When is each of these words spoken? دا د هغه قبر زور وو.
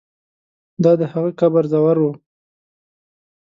دا 0.83 0.91
د 0.99 1.01
هغه 1.13 1.31
قبر 1.39 1.63
زور 1.73 1.97
وو. 1.99 2.11